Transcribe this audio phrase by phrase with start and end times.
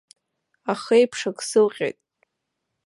[0.71, 1.97] Ахеиԥш ак сылҟьеит.